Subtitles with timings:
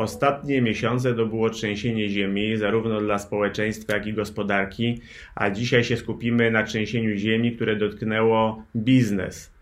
[0.00, 5.00] Ostatnie miesiące to było trzęsienie ziemi, zarówno dla społeczeństwa, jak i gospodarki,
[5.34, 9.59] a dzisiaj się skupimy na trzęsieniu ziemi, które dotknęło biznes.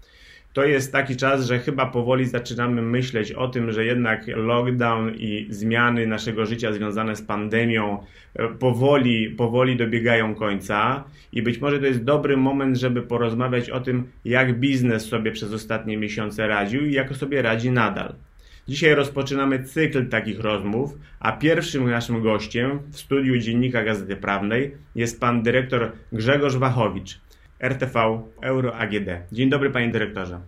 [0.53, 5.47] To jest taki czas, że chyba powoli zaczynamy myśleć o tym, że jednak lockdown i
[5.51, 8.05] zmiany naszego życia związane z pandemią
[8.35, 13.81] e, powoli, powoli dobiegają końca i być może to jest dobry moment, żeby porozmawiać o
[13.81, 18.15] tym, jak biznes sobie przez ostatnie miesiące radził i jak sobie radzi nadal.
[18.69, 25.21] Dzisiaj rozpoczynamy cykl takich rozmów, a pierwszym naszym gościem w studiu Dziennika Gazety Prawnej jest
[25.21, 27.21] pan dyrektor Grzegorz Wachowicz,
[27.63, 29.09] RTV Euro AGD.
[29.33, 30.41] Dzień dobry panie dyrektorze.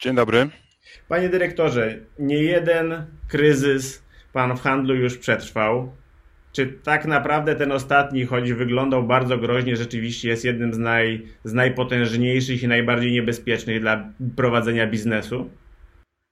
[0.00, 0.48] Dzień dobry.
[1.08, 5.92] Panie dyrektorze, nie jeden kryzys pan w handlu już przetrwał.
[6.52, 11.52] Czy tak naprawdę ten ostatni, choć wyglądał bardzo groźnie, rzeczywiście jest jednym z, naj, z
[11.52, 15.50] najpotężniejszych i najbardziej niebezpiecznych dla prowadzenia biznesu?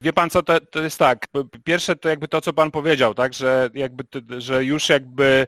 [0.00, 1.26] Wie pan co, to, to jest tak,
[1.64, 4.04] pierwsze to jakby to, co pan powiedział, tak, że jakby,
[4.38, 5.46] że już jakby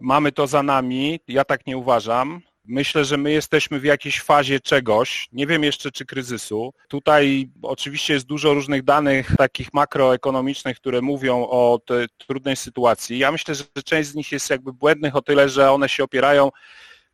[0.00, 2.40] mamy to za nami, ja tak nie uważam.
[2.64, 6.74] Myślę, że my jesteśmy w jakiejś fazie czegoś, nie wiem jeszcze czy kryzysu.
[6.88, 11.78] Tutaj oczywiście jest dużo różnych danych takich makroekonomicznych, które mówią o
[12.26, 13.18] trudnej sytuacji.
[13.18, 16.50] Ja myślę, że część z nich jest jakby błędnych o tyle, że one się opierają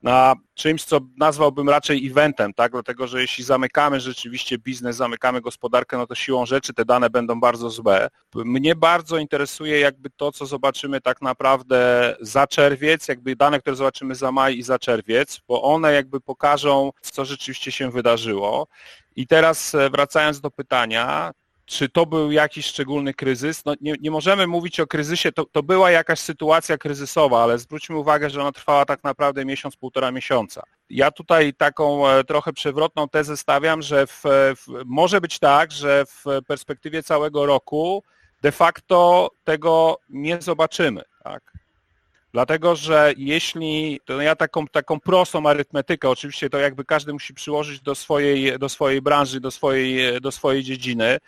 [0.02, 2.72] na czymś, co nazwałbym raczej eventem, tak?
[2.72, 7.40] dlatego że jeśli zamykamy rzeczywiście biznes, zamykamy gospodarkę, no to siłą rzeczy te dane będą
[7.40, 8.08] bardzo złe.
[8.34, 14.14] Mnie bardzo interesuje jakby to, co zobaczymy tak naprawdę za czerwiec, jakby dane, które zobaczymy
[14.14, 18.66] za maj i za czerwiec, bo one jakby pokażą, co rzeczywiście się wydarzyło.
[19.16, 21.32] I teraz e, wracając do pytania,
[21.68, 23.64] czy to był jakiś szczególny kryzys?
[23.64, 27.96] No nie, nie możemy mówić o kryzysie, to, to, była jakaś sytuacja kryzysowa, ale zwróćmy
[27.96, 30.62] uwagę, że ona trwała tak naprawdę miesiąc, półtora miesiąca.
[30.90, 34.22] Ja tutaj taką e, trochę przewrotną tezę stawiam, że w,
[34.56, 38.02] w, może być tak, że w perspektywie całego roku
[38.42, 41.02] de facto tego nie zobaczymy.
[41.24, 41.52] Tak?
[42.32, 47.80] Dlatego, że jeśli, to ja taką, taką prostą arytmetykę, oczywiście to jakby każdy musi przyłożyć
[47.80, 51.18] do swojej, do swojej branży, do swojej, do swojej dziedziny,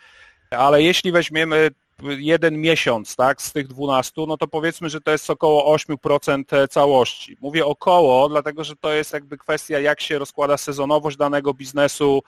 [0.57, 1.69] ale jeśli weźmiemy
[2.03, 7.37] jeden miesiąc tak, z tych 12, no to powiedzmy, że to jest około 8% całości.
[7.41, 12.23] Mówię około, dlatego że to jest jakby kwestia, jak się rozkłada sezonowość danego biznesu,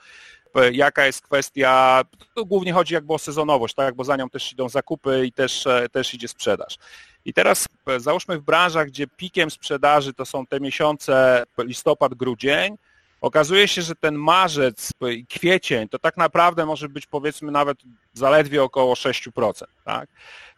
[0.72, 2.02] jaka jest kwestia,
[2.46, 6.14] głównie chodzi jakby o sezonowość, tak, bo za nią też idą zakupy i też, też
[6.14, 6.76] idzie sprzedaż.
[7.24, 12.76] I teraz załóżmy w branżach, gdzie pikiem sprzedaży to są te miesiące listopad, grudzień,
[13.24, 17.78] Okazuje się, że ten marzec i kwiecień to tak naprawdę może być powiedzmy nawet
[18.12, 19.64] zaledwie około 6%.
[19.84, 20.08] Tak?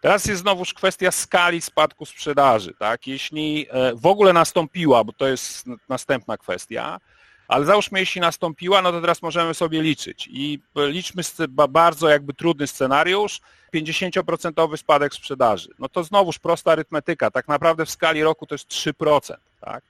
[0.01, 2.75] Teraz jest znowuż kwestia skali spadku sprzedaży.
[2.79, 3.07] Tak?
[3.07, 7.01] Jeśli e, w ogóle nastąpiła, bo to jest następna kwestia,
[7.49, 10.29] ale załóżmy, jeśli nastąpiła, no to teraz możemy sobie liczyć.
[10.33, 11.23] I liczmy
[11.69, 13.41] bardzo jakby trudny scenariusz,
[13.75, 15.69] 50% spadek sprzedaży.
[15.79, 17.31] No to znowuż prosta arytmetyka.
[17.31, 19.35] Tak naprawdę w skali roku to jest 3%.
[19.61, 19.85] Tak?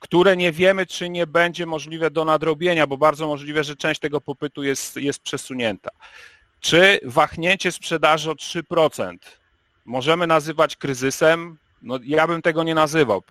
[0.00, 4.20] Które nie wiemy, czy nie będzie możliwe do nadrobienia, bo bardzo możliwe, że część tego
[4.20, 5.90] popytu jest, jest przesunięta.
[6.60, 9.16] Czy wahnięcie sprzedaży o 3%
[9.84, 11.58] możemy nazywać kryzysem?
[11.82, 13.22] No, ja bym tego nie nazywał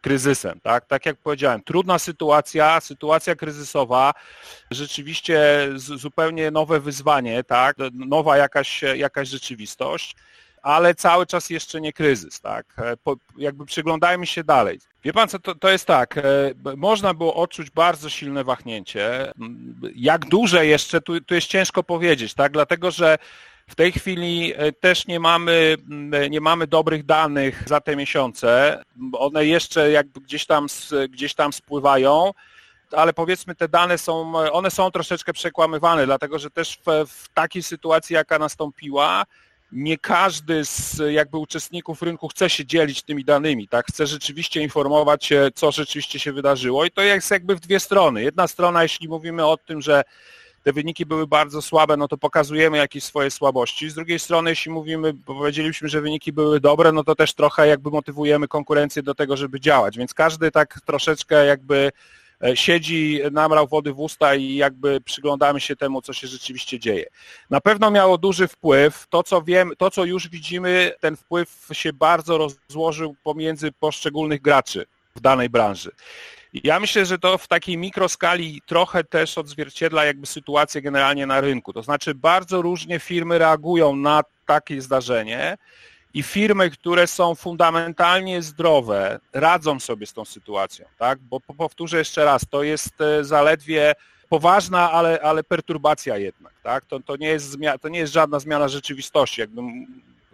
[0.00, 0.86] kryzysem, tak?
[0.86, 4.14] Tak jak powiedziałem, trudna sytuacja, sytuacja kryzysowa,
[4.70, 7.76] rzeczywiście zupełnie nowe wyzwanie, tak?
[7.92, 10.16] Nowa jakaś, jakaś rzeczywistość
[10.62, 12.66] ale cały czas jeszcze nie kryzys, tak?
[12.78, 14.78] E, po, jakby przyglądajmy się dalej.
[15.04, 16.22] Wie pan co, to, to jest tak, e,
[16.76, 19.32] można było odczuć bardzo silne wahnięcie.
[19.94, 22.52] Jak duże jeszcze, tu, tu jest ciężko powiedzieć, tak?
[22.52, 23.18] Dlatego, że
[23.68, 25.76] w tej chwili e, też nie mamy,
[26.30, 28.82] nie mamy dobrych danych za te miesiące.
[29.12, 30.66] One jeszcze jakby gdzieś tam,
[31.08, 32.32] gdzieś tam spływają
[32.96, 37.62] ale powiedzmy te dane są, one są troszeczkę przekłamywane, dlatego że też w, w takiej
[37.62, 39.24] sytuacji, jaka nastąpiła,
[39.72, 43.86] nie każdy z jakby uczestników rynku chce się dzielić tymi danymi, tak?
[43.86, 48.22] Chce rzeczywiście informować co rzeczywiście się wydarzyło i to jest jakby w dwie strony.
[48.22, 50.02] Jedna strona, jeśli mówimy o tym, że
[50.62, 53.90] te wyniki były bardzo słabe, no to pokazujemy jakieś swoje słabości.
[53.90, 57.90] Z drugiej strony, jeśli mówimy, powiedzieliśmy, że wyniki były dobre, no to też trochę jakby
[57.90, 61.92] motywujemy konkurencję do tego, żeby działać, więc każdy tak troszeczkę jakby
[62.54, 67.06] siedzi, namrał wody w usta i jakby przyglądamy się temu, co się rzeczywiście dzieje.
[67.50, 69.06] Na pewno miało duży wpływ.
[69.10, 74.86] To, co wiem, to, co już widzimy, ten wpływ się bardzo rozłożył pomiędzy poszczególnych graczy
[75.16, 75.90] w danej branży.
[76.52, 81.72] Ja myślę, że to w takiej mikroskali trochę też odzwierciedla jakby sytuację generalnie na rynku.
[81.72, 85.58] To znaczy bardzo różnie firmy reagują na takie zdarzenie
[86.14, 91.18] i firmy, które są fundamentalnie zdrowe, radzą sobie z tą sytuacją, tak?
[91.18, 93.94] Bo powtórzę jeszcze raz, to jest e, zaledwie
[94.28, 96.84] poważna, ale, ale perturbacja jednak, tak?
[96.84, 99.42] To, to, nie jest to nie jest żadna zmiana rzeczywistości,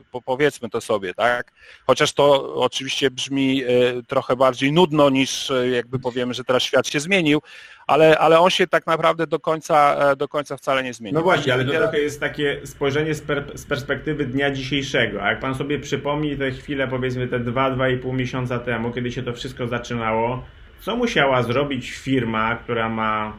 [0.08, 1.52] jakby powiedzmy to sobie, tak?
[1.86, 3.66] Chociaż to oczywiście brzmi e,
[4.06, 7.42] trochę bardziej nudno niż e, jakby powiemy, że teraz świat się zmienił,
[7.86, 11.18] ale, ale on się tak naprawdę do końca, e, do końca wcale nie zmienił.
[11.18, 13.14] No właśnie, ale to trochę jest takie spojrzenie
[13.54, 15.22] z perspektywy dnia dzisiejszego.
[15.22, 19.32] A jak pan sobie przypomni te chwile, powiedzmy te 2-2,5 miesiąca temu, kiedy się to
[19.32, 20.44] wszystko zaczynało,
[20.80, 23.36] co musiała zrobić firma, która ma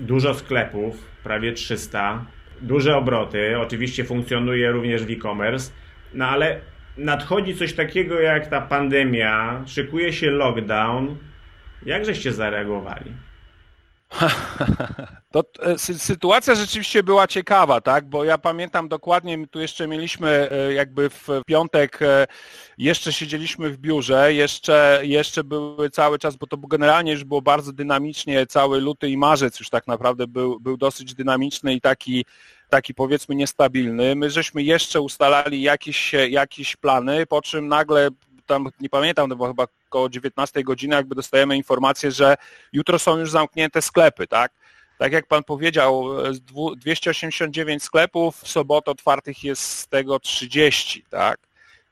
[0.00, 2.24] dużo sklepów, prawie 300,
[2.62, 5.72] duże obroty, oczywiście funkcjonuje również w e-commerce,
[6.14, 6.60] no ale
[6.96, 11.16] nadchodzi coś takiego jak ta pandemia, szykuje się lockdown.
[11.86, 13.12] Jak żeście zareagowali?
[15.32, 18.08] To e, sytuacja rzeczywiście była ciekawa, tak?
[18.08, 22.26] Bo ja pamiętam dokładnie, tu jeszcze mieliśmy e, jakby w piątek, e,
[22.78, 27.72] jeszcze siedzieliśmy w biurze, jeszcze, jeszcze były cały czas, bo to generalnie już było bardzo
[27.72, 32.24] dynamicznie, cały luty i marzec już tak naprawdę był, był dosyć dynamiczny i taki
[32.68, 34.14] taki powiedzmy niestabilny.
[34.14, 38.08] My żeśmy jeszcze ustalali jakieś, jakieś plany, po czym nagle
[38.46, 42.36] tam, nie pamiętam, to było chyba około 19 godziny, jakby dostajemy informację, że
[42.72, 44.52] jutro są już zamknięte sklepy, tak?
[44.98, 46.08] Tak jak Pan powiedział,
[46.76, 51.40] 289 sklepów, w sobotę otwartych jest z tego 30, tak?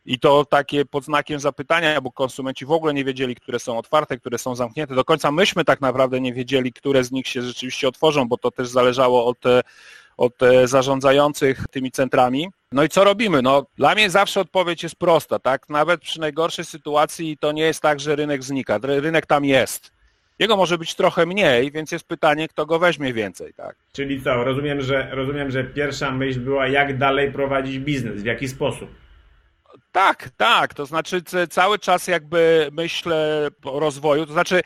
[0.06, 4.18] I to takie pod znakiem zapytania, bo konsumenci w ogóle nie wiedzieli, które są otwarte,
[4.18, 4.94] które są zamknięte.
[4.94, 8.50] Do końca myśmy tak naprawdę nie wiedzieli, które z nich się rzeczywiście otworzą, bo to
[8.50, 9.38] też zależało od
[10.18, 12.48] od e, zarządzających tymi centrami.
[12.72, 13.42] No i co robimy?
[13.42, 15.68] No, dla mnie zawsze odpowiedź jest prosta, tak?
[15.68, 18.78] Nawet przy najgorszej sytuacji to nie jest tak, że rynek znika.
[18.82, 19.92] Rynek tam jest.
[20.38, 23.76] Jego może być trochę mniej, więc jest pytanie, kto go weźmie więcej, tak?
[23.92, 24.44] Czyli co?
[24.44, 28.90] Rozumiem, że rozumiem, że pierwsza myśl była, jak dalej prowadzić biznes, w jaki sposób?
[29.92, 30.74] Tak, tak.
[30.74, 34.60] To znaczy cały czas jakby myślę o rozwoju, to znaczy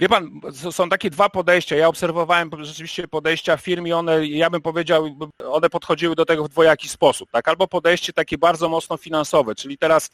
[0.00, 0.40] Wie pan,
[0.70, 1.76] są takie dwa podejścia.
[1.76, 5.16] Ja obserwowałem rzeczywiście podejścia firm i one, ja bym powiedział,
[5.50, 7.30] one podchodziły do tego w dwojaki sposób.
[7.30, 7.48] Tak?
[7.48, 10.10] Albo podejście takie bardzo mocno finansowe, czyli teraz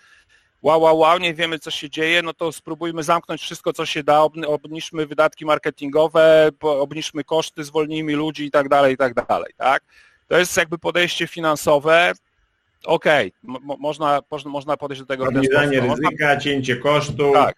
[0.62, 4.03] wow, wow, wow, nie wiemy co się dzieje, no to spróbujmy zamknąć wszystko co się
[4.03, 9.53] da, obniżmy wydatki marketingowe, obniżmy koszty, zwolnijmy ludzi i tak dalej, i tak dalej.
[9.56, 9.82] Tak?
[10.29, 12.12] To jest jakby podejście finansowe.
[12.85, 13.76] Okej, okay.
[13.79, 15.99] można, można podejść do tego ten sposób.
[16.00, 17.35] ryzyka, cięcie kosztów.
[17.35, 17.56] Tak,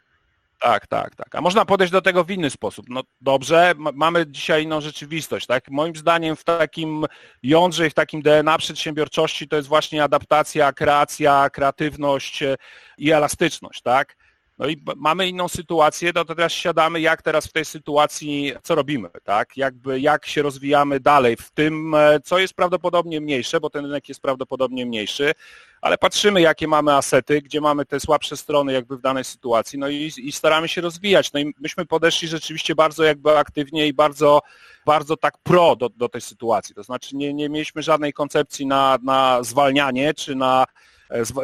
[0.60, 1.34] tak, tak, tak.
[1.34, 2.86] A można podejść do tego w inny sposób.
[2.88, 5.70] No dobrze, mamy dzisiaj inną rzeczywistość, tak?
[5.70, 7.04] Moim zdaniem w takim
[7.42, 12.56] jądrze i w takim DNA przedsiębiorczości to jest właśnie adaptacja, kreacja, kreatywność e,
[12.98, 14.16] i elastyczność, tak?
[14.58, 18.74] No i mamy inną sytuację, no to teraz siadamy, jak teraz w tej sytuacji, co
[18.74, 19.56] robimy, tak?
[19.56, 24.08] Jakby, jak się rozwijamy dalej w tym, e, co jest prawdopodobnie mniejsze, bo ten rynek
[24.08, 25.32] jest prawdopodobnie mniejszy,
[25.80, 29.88] ale patrzymy, jakie mamy asety, gdzie mamy te słabsze strony jakby w danej sytuacji, no
[29.88, 31.32] i, i staramy się rozwijać.
[31.32, 34.40] No i myśmy podeszli rzeczywiście bardzo jakby aktywnie i bardzo,
[34.86, 36.74] bardzo tak pro do, do tej sytuacji.
[36.74, 40.64] To znaczy nie, nie mieliśmy żadnej koncepcji na, na zwalnianie czy na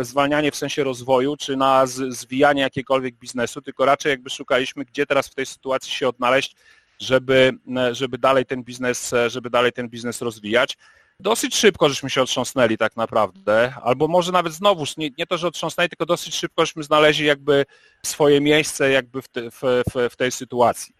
[0.01, 5.29] zwalnianie w sensie rozwoju, czy na zwijanie jakiegokolwiek biznesu, tylko raczej jakby szukaliśmy, gdzie teraz
[5.29, 6.57] w tej sytuacji się odnaleźć,
[6.99, 10.77] żeby, e, żeby dalej ten biznes, e, żeby dalej ten biznes rozwijać.
[11.21, 15.47] Dosyć szybko żeśmy się otrząsnęli tak naprawdę, albo może nawet znowuż, nie, nie to, że
[15.47, 17.65] otrząsnęli, tylko dosyć szybko żeśmy znaleźli jakby
[18.03, 20.95] swoje miejsce jakby w, te, w, w, w tej sytuacji.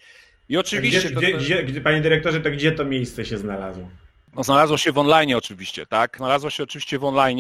[0.49, 1.11] I oczywiście...
[1.11, 3.89] Gdzie, to, gdzie, gdzie, panie dyrektorze, to gdzie to miejsce się znalazło?
[4.37, 6.17] No, znalazło się w online oczywiście, tak?
[6.17, 7.39] Znalazło się oczywiście w online.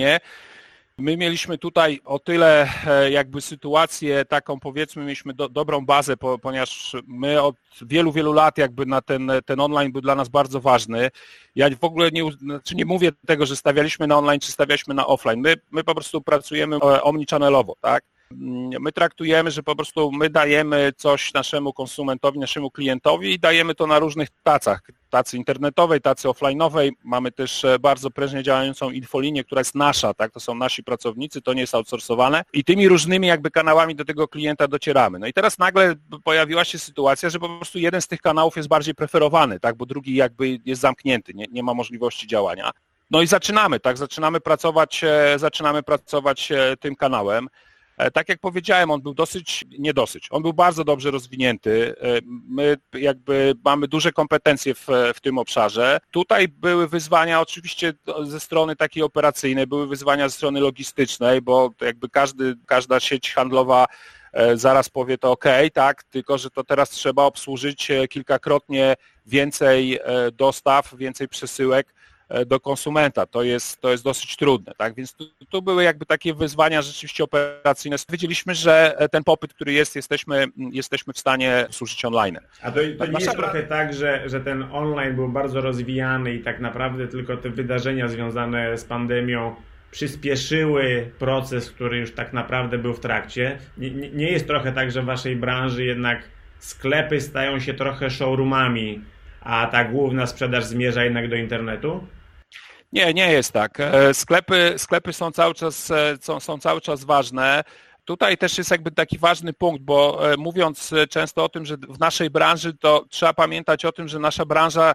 [0.99, 6.39] My mieliśmy tutaj o tyle e, jakby sytuację taką powiedzmy, mieliśmy do, dobrą bazę, po,
[6.39, 10.61] ponieważ my od wielu, wielu lat jakby na ten, ten online był dla nas bardzo
[10.61, 11.11] ważny.
[11.55, 15.07] Ja w ogóle nie, znaczy nie mówię tego, że stawialiśmy na online, czy stawialiśmy na
[15.07, 15.41] offline.
[15.41, 18.05] My, my po prostu pracujemy e, omnichannel'owo, tak?
[18.81, 23.87] My traktujemy, że po prostu my dajemy coś naszemu konsumentowi, naszemu klientowi i dajemy to
[23.87, 26.91] na różnych tacach, tacy internetowej, tacy offline'owej.
[27.05, 31.43] Mamy też e, bardzo prężnie działającą infolinię, która jest nasza, tak, to są nasi pracownicy,
[31.43, 35.19] to nie jest outsourcowane i tymi różnymi jakby kanałami do tego klienta docieramy.
[35.19, 38.69] No i teraz nagle pojawiła się sytuacja, że po prostu jeden z tych kanałów jest
[38.69, 42.71] bardziej preferowany, tak, bo drugi jakby jest zamknięty, nie, nie ma możliwości działania.
[43.11, 47.49] No i zaczynamy, tak, zaczynamy pracować, e, zaczynamy pracować e, tym kanałem.
[47.97, 51.95] E, tak jak powiedziałem, on był dosyć, nie dosyć, on był bardzo dobrze rozwinięty.
[52.01, 56.01] E, my jakby mamy duże kompetencje w, w tym obszarze.
[56.11, 62.09] Tutaj były wyzwania oczywiście ze strony takiej operacyjnej, były wyzwania ze strony logistycznej, bo jakby
[62.09, 63.87] każdy, każda sieć handlowa
[64.33, 68.95] e, zaraz powie to ok, tak, tylko że to teraz trzeba obsłużyć kilkakrotnie
[69.27, 69.99] więcej
[70.33, 71.95] dostaw, więcej przesyłek,
[72.47, 73.27] do konsumenta.
[73.27, 74.95] To jest, to jest dosyć trudne, tak?
[74.95, 77.97] Więc tu, tu, były jakby takie wyzwania rzeczywiście operacyjne.
[78.09, 82.39] Wiedzieliśmy, że ten popyt, który jest, jesteśmy, jesteśmy w stanie służyć online.
[82.63, 86.43] A to, to nie jest trochę tak, że, że ten online był bardzo rozwijany i
[86.43, 89.57] tak naprawdę tylko te wydarzenia związane z pandemią
[89.91, 93.59] przyspieszyły proces, który już tak naprawdę był w trakcie.
[93.79, 96.23] Nie, nie jest trochę tak, że w waszej branży jednak
[96.59, 99.01] sklepy stają się trochę showroomami,
[99.41, 102.07] a ta główna sprzedaż zmierza jednak do internetu?
[102.95, 103.81] Nie, nie jest tak.
[103.81, 107.65] E, sklepy, sklepy są, cały czas, e, są, są cały czas ważne.
[108.05, 111.99] Tutaj też jest jakby taki ważny punkt, bo e, mówiąc często o tym, że w
[111.99, 114.95] naszej branży, to trzeba pamiętać o tym, że nasza branża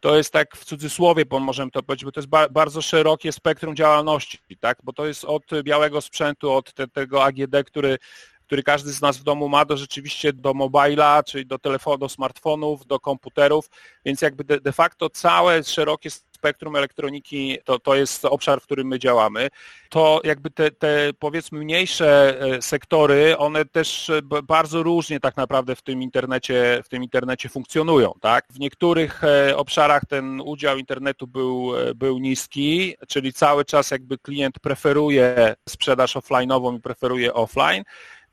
[0.00, 3.32] to jest tak w cudzysłowie, bo możemy to powiedzieć, bo to jest ba bardzo szerokie
[3.32, 4.78] spektrum działalności, tak?
[4.82, 7.98] bo to jest od białego sprzętu, od te, tego AGD, który,
[8.46, 12.08] który każdy z nas w domu ma, do rzeczywiście do mobila, czyli do telefonu, do
[12.08, 13.70] smartfonów, do komputerów,
[14.04, 18.86] więc jakby de, de facto całe szerokie spektrum elektroniki to, to jest obszar, w którym
[18.86, 19.48] my działamy.
[19.88, 25.76] To jakby te, te powiedzmy mniejsze e, sektory, one też e, bardzo różnie tak naprawdę
[25.76, 28.12] w tym internecie, w tym internecie funkcjonują.
[28.20, 28.44] Tak?
[28.50, 34.58] W niektórych e, obszarach ten udział internetu był, był niski, czyli cały czas jakby klient
[34.58, 37.84] preferuje sprzedaż offline'ową i preferuje offline.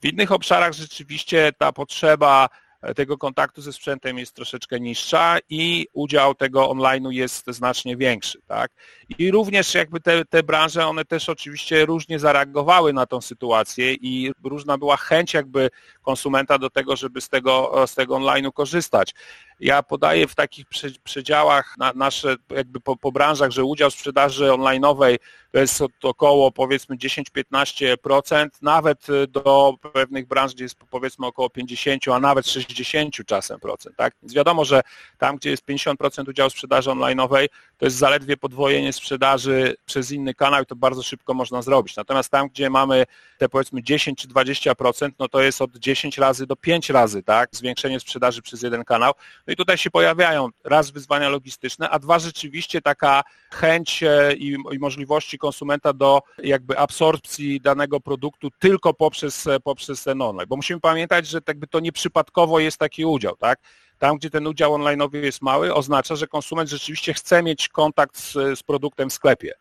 [0.01, 2.49] W innych obszarach rzeczywiście ta potrzeba
[2.95, 8.39] tego kontaktu ze sprzętem jest troszeczkę niższa i udział tego online'u jest znacznie większy.
[8.47, 8.71] Tak?
[9.17, 14.31] I również jakby te, te branże, one też oczywiście różnie zareagowały na tą sytuację i
[14.43, 15.69] różna była chęć jakby
[16.01, 19.13] konsumenta do tego, żeby z tego, z tego online'u korzystać.
[19.59, 20.65] Ja podaję w takich
[21.03, 25.17] przedziałach na nasze jakby po, po branżach, że udział sprzedaży online'owej
[25.55, 32.19] to jest około powiedzmy 10-15%, nawet do pewnych branż, gdzie jest powiedzmy około 50, a
[32.19, 33.95] nawet 60 czasem procent.
[33.95, 34.13] Tak?
[34.21, 34.81] Więc wiadomo, że
[35.17, 37.47] tam, gdzie jest 50% udziału sprzedaży online'owej,
[37.77, 41.95] to jest zaledwie podwojenie sprzedaży przez inny kanał i to bardzo szybko można zrobić.
[41.95, 43.05] Natomiast tam, gdzie mamy
[43.37, 47.49] te powiedzmy 10 czy 20%, no to jest od 10 razy do 5 razy, tak?
[47.51, 49.13] Zwiększenie sprzedaży przez jeden kanał.
[49.47, 54.57] No i tutaj się pojawiają raz wyzwania logistyczne, a dwa rzeczywiście taka chęć e, i,
[54.71, 60.47] i możliwości konsumenta do jakby absorpcji danego produktu tylko poprzez, e, poprzez ten online.
[60.49, 63.59] Bo musimy pamiętać, że jakby to nieprzypadkowo jest taki udział, tak?
[63.99, 68.59] Tam, gdzie ten udział online'owy jest mały, oznacza, że konsument rzeczywiście chce mieć kontakt z,
[68.59, 69.53] z produktem w sklepie.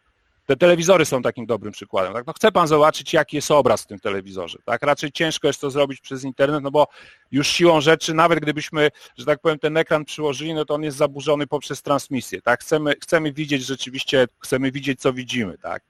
[0.46, 2.12] Te telewizory są takim dobrym przykładem.
[2.12, 2.26] Tak?
[2.26, 4.58] No chce pan zobaczyć, jaki jest obraz w tym telewizorze.
[4.64, 4.82] Tak?
[4.82, 6.86] Raczej ciężko jest to zrobić przez internet, no bo
[7.32, 10.96] już siłą rzeczy, nawet gdybyśmy, że tak powiem, ten ekran przyłożyli, no to on jest
[10.96, 12.42] zaburzony poprzez transmisję.
[12.42, 12.60] Tak?
[12.60, 15.58] Chcemy, chcemy widzieć rzeczywiście, chcemy widzieć, co widzimy.
[15.58, 15.82] Tak?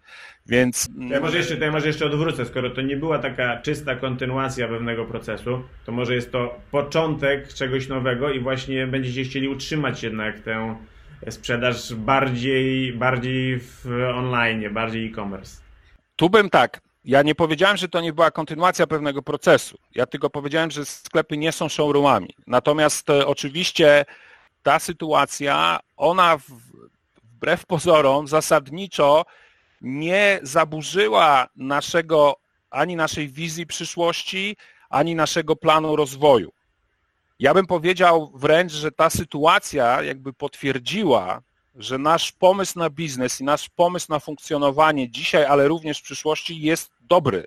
[0.47, 0.89] Więc...
[1.11, 5.05] Ja może, jeszcze, ja może jeszcze odwrócę, skoro to nie była taka czysta kontynuacja pewnego
[5.05, 10.77] procesu, to może jest to początek czegoś nowego i właśnie będziecie chcieli utrzymać jednak tę
[11.31, 15.63] sprzedaż bardziej, bardziej w online, bardziej e-commerce.
[16.17, 19.79] Tu bym tak, ja nie powiedziałem, że to nie była kontynuacja pewnego procesu.
[19.95, 22.35] Ja tylko powiedziałem, że sklepy nie są showroomami.
[22.47, 24.05] Natomiast e, oczywiście
[24.63, 26.39] ta sytuacja, ona
[27.23, 29.25] wbrew pozorom zasadniczo
[29.81, 32.37] nie zaburzyła naszego
[32.71, 34.57] ani naszej wizji przyszłości,
[34.91, 36.53] ani naszego planu rozwoju.
[37.39, 41.43] Ja bym powiedział wręcz, że ta sytuacja jakby potwierdziła,
[41.75, 46.61] że nasz pomysł na biznes i nasz pomysł na funkcjonowanie dzisiaj, ale również w przyszłości
[46.61, 47.45] jest dobry.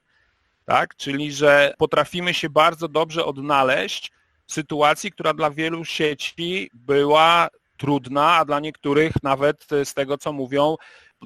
[0.65, 0.95] Tak?
[0.95, 4.11] Czyli, że potrafimy się bardzo dobrze odnaleźć
[4.45, 10.33] w sytuacji, która dla wielu sieci była trudna, a dla niektórych nawet z tego, co
[10.33, 10.75] mówią,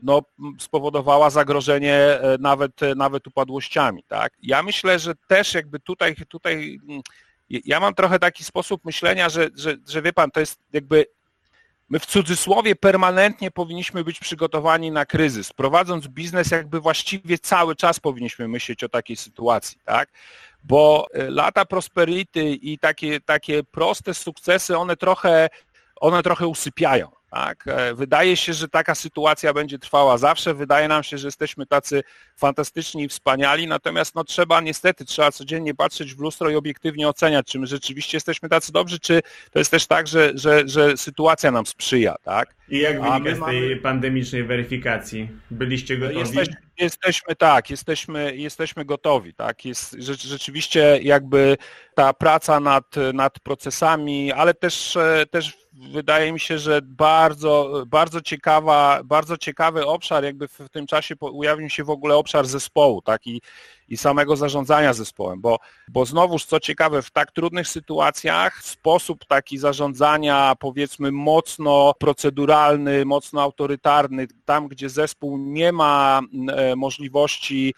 [0.03, 0.21] no,
[0.59, 4.03] spowodowała zagrożenie e, nawet, e, nawet upadłościami.
[4.07, 4.33] Tak?
[4.43, 7.01] Ja myślę, że też jakby tutaj, tutaj mm,
[7.65, 11.05] ja mam trochę taki sposób myślenia, że, że, że wie pan, to jest jakby
[11.91, 15.53] my w cudzysłowie permanentnie powinniśmy być przygotowani na kryzys.
[15.53, 20.09] Prowadząc biznes, jakby właściwie cały czas powinniśmy myśleć o takiej sytuacji, tak?
[20.63, 25.49] Bo e, lata prosperity i takie, takie proste sukcesy, one trochę,
[25.95, 27.20] one trochę usypiają.
[27.31, 27.63] Tak?
[27.67, 30.53] E, wydaje się, że taka sytuacja będzie trwała zawsze.
[30.53, 32.03] Wydaje nam się, że jesteśmy tacy
[32.35, 37.47] fantastyczni i wspaniali, natomiast no, trzeba niestety, trzeba codziennie patrzeć w lustro i obiektywnie oceniać,
[37.47, 39.21] czy my rzeczywiście jesteśmy tacy dobrzy, czy
[39.51, 42.15] to jest też tak, że, że, że sytuacja nam sprzyja.
[42.23, 42.55] Tak?
[42.69, 43.75] I jak wynika z tej mamy...
[43.75, 45.29] pandemicznej weryfikacji?
[45.51, 46.19] Byliście gotowi?
[46.19, 49.33] Jesteśmy, jesteśmy tak, jesteśmy, jesteśmy gotowi.
[49.33, 49.65] Tak?
[49.65, 51.57] Jest, rzeczywiście jakby
[51.95, 58.21] ta praca nad, nad procesami, ale też, e, też wydaje mi się, że bardzo, bardzo
[58.21, 63.27] ciekawa, bardzo ciekawy obszar, jakby w tym czasie ujawnił się w ogóle obszar zespołu, tak,
[63.27, 63.41] i,
[63.87, 65.57] i samego zarządzania zespołem, bo,
[65.87, 73.41] bo znowuż, co ciekawe, w tak trudnych sytuacjach sposób taki zarządzania, powiedzmy, mocno proceduralny, mocno
[73.41, 77.73] autorytarny, tam, gdzie zespół nie ma e, możliwości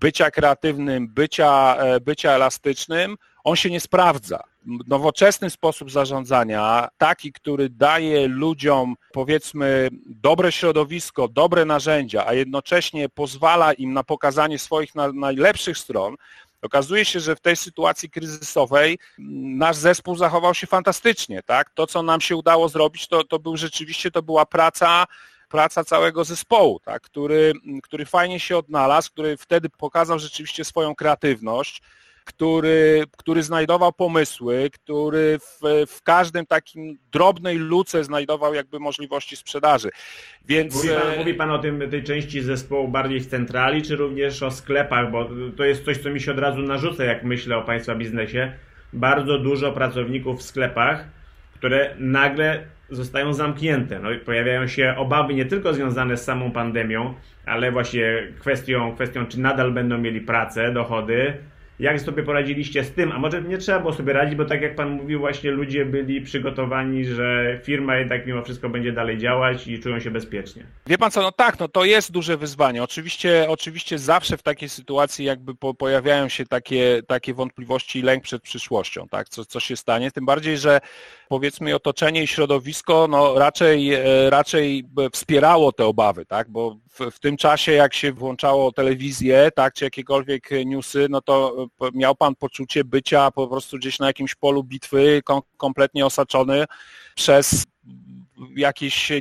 [0.00, 4.40] bycia kreatywnym, bycia, e, bycia elastycznym, on się nie sprawdza.
[4.86, 13.72] Nowoczesny sposób zarządzania, taki, który daje ludziom, powiedzmy, dobre środowisko, dobre narzędzia, a jednocześnie pozwala
[13.72, 16.16] im na pokazanie swoich na, najlepszych stron,
[16.62, 21.42] Okazuje się, że w tej sytuacji kryzysowej nasz zespół zachował się fantastycznie.
[21.42, 21.70] Tak?
[21.70, 25.06] To, co nam się udało zrobić, to, to był rzeczywiście to była praca
[25.48, 27.52] praca całego zespołu, tak, który,
[27.82, 31.82] który fajnie się odnalazł, który wtedy pokazał rzeczywiście swoją kreatywność,
[32.28, 39.90] który, który znajdował pomysły, który w, w każdym takim drobnej luce znajdował jakby możliwości sprzedaży.
[40.44, 40.74] Więc...
[40.74, 44.42] Mówi, pan, e, mówi pan o tym, tej części zespołu bardziej w centrali, czy również
[44.42, 47.62] o sklepach, bo to jest coś, co mi się od razu narzuca, jak myślę o
[47.62, 48.52] państwa biznesie.
[48.92, 51.08] Bardzo dużo pracowników w sklepach,
[51.58, 53.98] które nagle zostają zamknięte.
[53.98, 57.14] No, pojawiają się obawy nie tylko związane z samą pandemią,
[57.46, 58.02] ale właśnie
[58.40, 61.34] kwestią, kwestią, czy nadal będą mieli pracę, dochody,
[61.80, 63.12] jak sobie poradziliście z tym?
[63.12, 66.20] A może nie trzeba było sobie radzić, bo tak jak Pan mówił, właśnie ludzie byli
[66.20, 70.62] przygotowani, że firma jednak mimo wszystko będzie dalej działać i czują się bezpiecznie.
[70.86, 72.82] Wie Pan co, no tak, no to jest duże wyzwanie.
[72.82, 78.22] Oczywiście, oczywiście zawsze w takiej sytuacji jakby po, pojawiają się takie, takie wątpliwości i lęk
[78.22, 80.80] przed przyszłością, tak, co, co się stanie, tym bardziej, że
[81.28, 87.20] powiedzmy otoczenie i środowisko no raczej, e, raczej wspierało te obawy, tak, bo w, w
[87.20, 92.84] tym czasie jak się włączało telewizję, tak, czy jakiekolwiek newsy, no to miał pan poczucie
[92.84, 96.64] bycia po prostu gdzieś na jakimś polu bitwy, kom, kompletnie osaczony
[97.14, 97.64] przez
[98.56, 99.12] jakieś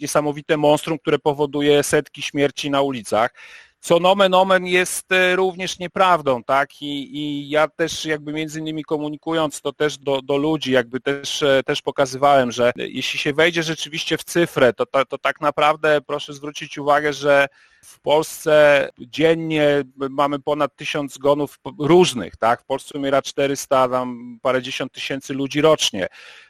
[0.00, 3.34] niesamowite monstrum, które powoduje setki śmierci na ulicach
[3.82, 6.82] co nomen omen jest e, również nieprawdą, tak?
[6.82, 11.42] I, I, ja też jakby między innymi komunikując to też do, do ludzi, jakby też,
[11.42, 16.00] e, też pokazywałem, że jeśli się wejdzie rzeczywiście w cyfrę, to, to, to tak naprawdę
[16.00, 17.46] proszę zwrócić uwagę, że
[17.84, 22.62] w Polsce dziennie mamy ponad tysiąc zgonów różnych, tak?
[22.62, 26.08] W Polsce umiera 400, tam parędziesiąt tysięcy ludzi rocznie.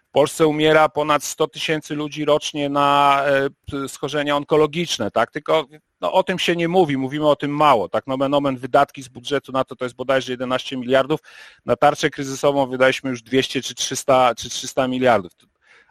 [0.09, 3.23] W Polsce umiera ponad 100 tysięcy ludzi rocznie na
[3.73, 5.31] e, schorzenia onkologiczne, tak?
[5.31, 5.67] Tylko
[6.03, 7.89] no, o tym się nie mówi, mówimy o tym mało.
[7.89, 11.21] Tak, nomen omen wydatki z budżetu na to to jest bodajże 11 miliardów.
[11.67, 15.33] Na tarczę kryzysową wydaliśmy już 200 czy 300, czy 300 miliardów.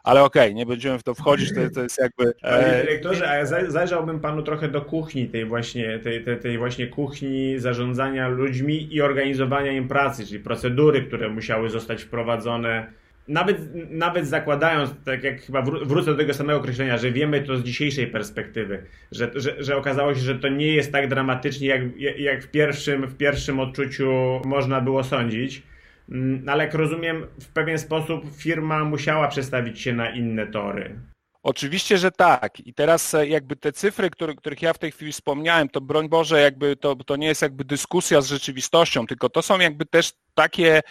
[0.02, 2.34] Ale okej, okay, nie będziemy w to wchodzić, to, to jest jakby...
[2.42, 6.58] Panie e, dyrektorze, a ja zajrzałbym panu trochę do kuchni, tej właśnie, tej, tej, tej
[6.58, 12.92] właśnie kuchni zarządzania ludźmi i organizowania im pracy, czyli procedury, które musiały zostać wprowadzone
[13.28, 13.58] nawet,
[13.90, 18.06] nawet zakładając, tak jak chyba wrócę do tego samego określenia, że wiemy to z dzisiejszej
[18.06, 21.82] perspektywy, że, że, że okazało się, że to nie jest tak dramatycznie, jak,
[22.18, 25.62] jak w, pierwszym, w pierwszym odczuciu można było sądzić.
[26.10, 30.98] Mm, ale jak rozumiem, w pewien sposób firma musiała przestawić się na inne tory.
[31.42, 32.60] Oczywiście, że tak.
[32.60, 36.40] I teraz e, jakby te cyfry, których ja w tej chwili wspomniałem, to broń Boże,
[36.40, 40.82] jakby to, to nie jest jakby dyskusja z rzeczywistością, tylko to są jakby też takie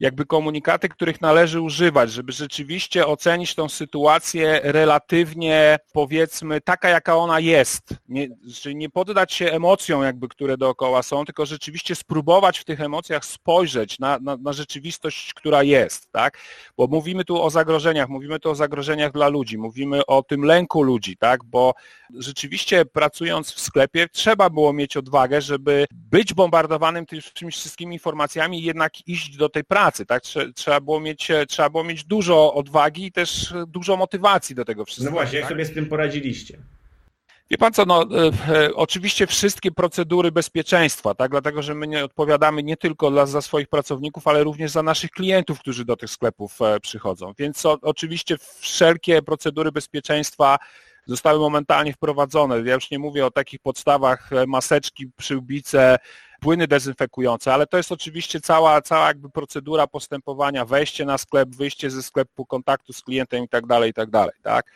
[0.00, 7.40] jakby komunikaty, których należy używać, żeby rzeczywiście ocenić tą sytuację relatywnie, powiedzmy, taka, jaka ona
[7.40, 7.94] jest.
[8.08, 8.28] Nie,
[8.60, 13.24] czyli nie poddać się emocjom, jakby, które dookoła są, tylko rzeczywiście spróbować w tych emocjach
[13.24, 16.38] spojrzeć na, na, na rzeczywistość, która jest, tak?
[16.76, 20.82] Bo mówimy tu o zagrożeniach, mówimy tu o zagrożeniach dla ludzi, mówimy o tym lęku
[20.82, 21.44] ludzi, tak?
[21.44, 21.74] Bo
[22.18, 28.64] rzeczywiście pracując w sklepie trzeba było mieć odwagę, żeby być bombardowanym tymi wszystkimi informacjami i
[28.64, 30.22] jednak iść do tej pracy pracy, tak?
[30.54, 35.10] Trzeba było mieć, trzeba było mieć dużo odwagi i też dużo motywacji do tego wszystkiego.
[35.10, 35.40] No właśnie, tak?
[35.40, 36.58] jak sobie z tym poradziliście?
[37.50, 42.04] Wie pan co, no, e, e, oczywiście wszystkie procedury bezpieczeństwa, tak, dlatego że my nie
[42.04, 46.10] odpowiadamy nie tylko dla, za swoich pracowników, ale również za naszych klientów, którzy do tych
[46.10, 47.32] sklepów e, przychodzą.
[47.38, 50.58] Więc o, oczywiście wszelkie procedury bezpieczeństwa
[51.06, 52.62] zostały momentalnie wprowadzone.
[52.64, 55.98] Ja już nie mówię o takich podstawach maseczki, przyłbice,
[56.40, 61.90] płyny dezynfekujące, ale to jest oczywiście cała, cała jakby procedura postępowania, wejście na sklep, wyjście
[61.90, 64.72] ze sklepu, kontaktu z klientem i tak dalej, i tak dalej, tak?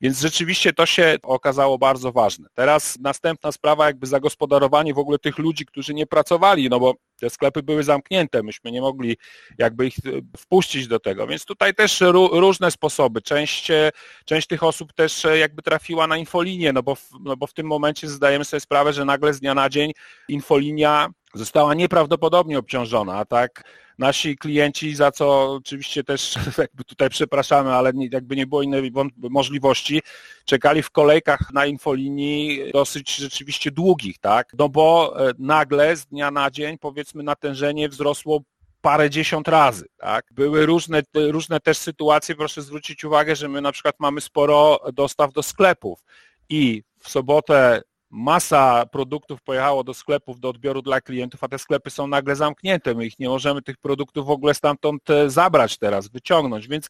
[0.00, 2.48] Więc rzeczywiście to się okazało bardzo ważne.
[2.54, 7.30] Teraz następna sprawa, jakby zagospodarowanie w ogóle tych ludzi, którzy nie pracowali, no bo te
[7.30, 9.16] sklepy były zamknięte, myśmy nie mogli
[9.58, 10.00] jakby ich e,
[10.38, 12.00] wpuścić do tego, więc tutaj też
[12.32, 13.22] różne sposoby.
[13.22, 13.90] Część, e,
[14.24, 17.52] część tych osób też e, jakby trafiła na infolinię, no bo, w, no bo w
[17.52, 19.92] tym momencie zdajemy sobie sprawę, że nagle z dnia na dzień
[20.28, 23.64] infolinia została nieprawdopodobnie obciążona, tak?
[23.98, 30.02] Nasi klienci, za co oczywiście też jakby tutaj przepraszamy, ale jakby nie było innej możliwości,
[30.44, 34.52] czekali w kolejkach na infolinii dosyć rzeczywiście długich, tak?
[34.58, 38.40] No bo e, nagle z dnia na dzień powiedzmy natężenie wzrosło
[38.80, 39.86] parę dziesiąt razy.
[39.96, 40.24] Tak?
[40.30, 45.32] Były różne, różne też sytuacje, proszę zwrócić uwagę, że my na przykład mamy sporo dostaw
[45.32, 46.04] do sklepów
[46.48, 47.82] i w sobotę
[48.16, 52.94] masa produktów pojechało do sklepów, do odbioru dla klientów, a te sklepy są nagle zamknięte.
[52.94, 56.88] My ich nie możemy tych produktów w ogóle stamtąd e, zabrać teraz, wyciągnąć, więc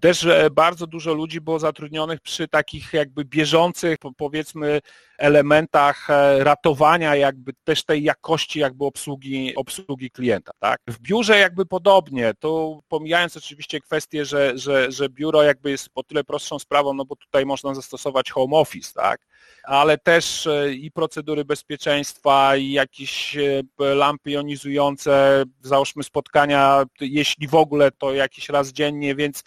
[0.00, 4.80] też e, bardzo dużo ludzi było zatrudnionych przy takich jakby bieżących, powiedzmy,
[5.18, 10.52] elementach e, ratowania jakby też tej jakości jakby obsługi, obsługi klienta.
[10.58, 10.80] Tak?
[10.86, 16.02] W biurze jakby podobnie, to pomijając oczywiście kwestię, że, że, że biuro jakby jest po
[16.02, 19.29] tyle prostszą sprawą, no bo tutaj można zastosować home office, tak?
[19.64, 23.36] Ale też e, i procedury bezpieczeństwa, i jakieś
[23.78, 29.44] lampy jonizujące, załóżmy spotkania, jeśli w ogóle, to jakiś raz dziennie, więc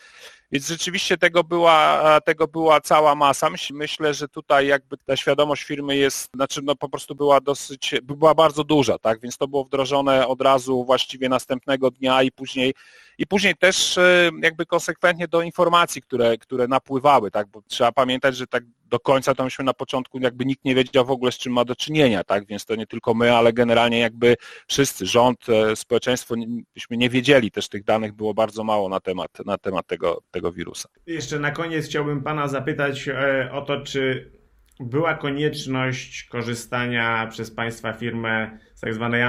[0.52, 3.50] więc rzeczywiście tego była, tego była cała masa.
[3.72, 8.36] Myślę, że tutaj jakby ta świadomość firmy jest, znaczy no po prostu była dosyć, była
[8.36, 12.74] bardzo duża, tak, więc to było wdrożone od razu właściwie następnego dnia i później
[13.18, 18.38] i później też e, jakby konsekwentnie do informacji, które, które napływały, tak, bo trzeba pamiętać,
[18.38, 21.38] że tak do końca to myśmy na początku jakby nikt nie wiedział w ogóle z
[21.38, 24.36] czym ma do czynienia, tak, więc to nie tylko my, ale generalnie jakby
[24.68, 26.36] wszyscy, rząd, e, społeczeństwo,
[26.74, 30.43] byśmy nie wiedzieli, też tych danych było bardzo mało na temat, na temat tego, tego
[30.52, 30.90] wirusa.
[31.08, 34.32] Jeszcze na koniec chciałbym Pana zapytać e, o to, czy
[34.80, 39.24] była konieczność korzystania przez Państwa firmę z tak zwanej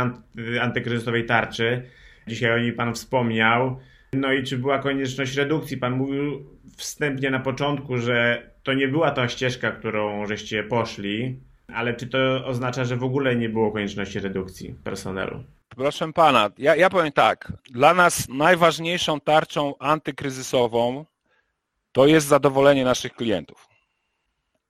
[0.61, 1.83] antykryzysowej tarczy.
[2.27, 3.79] Dzisiaj o niej Pan wspomniał.
[4.13, 5.77] No i czy była konieczność redukcji?
[5.77, 6.47] Pan mówił
[6.77, 11.41] wstępnie na początku, że to nie była ta ścieżka, którą żeście poszli,
[11.75, 15.45] ale czy to oznacza, że w ogóle nie było konieczności redukcji personelu?
[15.69, 17.53] Proszę pana, ja, ja powiem tak.
[17.71, 21.05] Dla nas najważniejszą tarczą antykryzysową
[21.93, 23.69] to jest zadowolenie naszych klientów.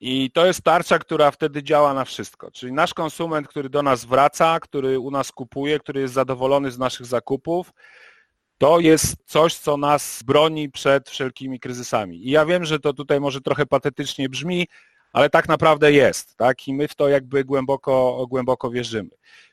[0.00, 2.50] I to jest tarcza, która wtedy działa na wszystko.
[2.50, 6.78] Czyli nasz konsument, który do nas wraca, który u nas kupuje, który jest zadowolony z
[6.78, 7.72] naszych zakupów,
[8.58, 12.26] to jest coś, co nas broni przed wszelkimi kryzysami.
[12.28, 14.66] I ja wiem, że to tutaj może trochę patetycznie brzmi,
[15.14, 16.68] ale tak naprawdę jest, tak?
[16.68, 19.10] I my w to jakby głęboko, głęboko wierzymy.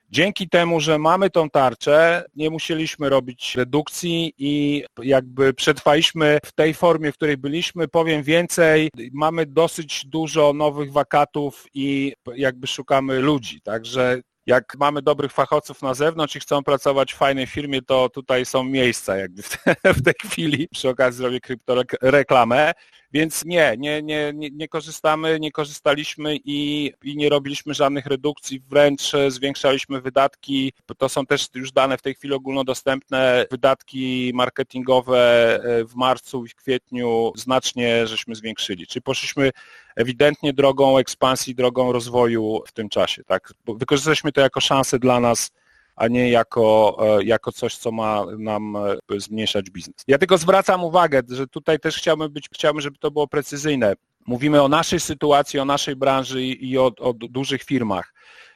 [0.09, 6.73] Dzięki temu, że mamy tą tarczę, nie musieliśmy robić redukcji i jakby przetrwaliśmy w tej
[6.73, 7.87] formie, w której byliśmy.
[7.87, 15.31] Powiem więcej, mamy dosyć dużo nowych wakatów i jakby szukamy ludzi, także jak mamy dobrych
[15.31, 19.49] fachowców na zewnątrz i chcą pracować w fajnej firmie, to tutaj są miejsca jakby w,
[19.57, 20.67] te, w tej chwili.
[20.71, 22.71] Przy okazji zrobię kryptoreklamę.
[23.13, 29.11] Więc nie, nie, nie, nie, korzystamy, nie korzystaliśmy i, i nie robiliśmy żadnych redukcji, wręcz
[29.27, 30.73] zwiększaliśmy wydatki.
[30.97, 33.45] To są też już dane w tej chwili ogólnodostępne.
[33.51, 38.87] Wydatki marketingowe e, w marcu i w kwietniu znacznie żeśmy zwiększyli.
[38.87, 39.51] Czyli poszliśmy
[39.95, 43.23] ewidentnie drogą ekspansji, drogą rozwoju w tym czasie.
[43.23, 43.53] Tak?
[43.67, 45.51] Wykorzystaliśmy to jako szansę dla nas
[45.95, 49.95] a nie jako, e, jako coś, co ma nam e, zmniejszać biznes.
[50.07, 53.93] Ja tylko zwracam uwagę, że tutaj też chciałbym być, chciałbym, żeby to było precyzyjne.
[54.27, 58.13] Mówimy o naszej sytuacji, o naszej branży i o, o dużych firmach.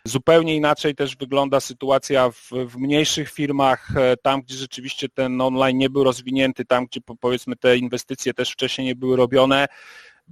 [0.08, 5.78] Zupełnie inaczej też wygląda sytuacja w, w, mniejszych firmach, e, tam gdzie rzeczywiście ten online
[5.78, 9.68] nie był rozwinięty, tam gdzie powiedzmy te inwestycje też wcześniej nie były robione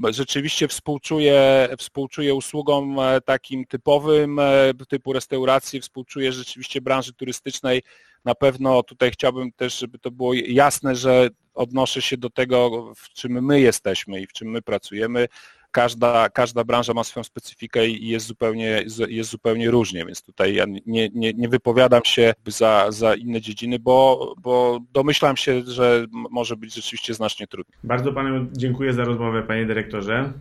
[0.09, 7.81] rzeczywiście współczuję, współczuję usługom e, takim typowym, e, typu restauracji, współczuję rzeczywiście branży turystycznej.
[8.25, 13.09] Na pewno tutaj chciałbym też, żeby to było jasne, że odnoszę się do tego, w
[13.09, 15.27] czym my jesteśmy i w czym my pracujemy
[15.73, 20.65] każda, każda branża ma swoją specyfikę i jest zupełnie, jest zupełnie różnie, więc tutaj ja
[20.85, 26.57] nie, nie, nie wypowiadam się za, za inne dziedziny, bo, bo domyślam się, że może
[26.57, 27.77] być rzeczywiście znacznie trudniej.
[27.83, 30.33] Bardzo panu dziękuję za rozmowę, panie dyrektorze.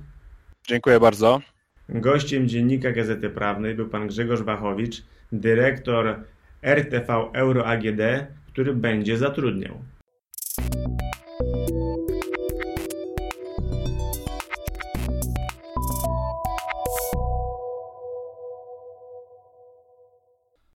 [0.69, 1.41] Dziękuję bardzo.
[1.89, 6.25] Gościem Dziennika Gazety Prawnej był pan Grzegorz Wachowicz, dyrektor
[6.63, 8.01] RTV Euro AGD,
[8.47, 9.75] który będzie zatrudniał.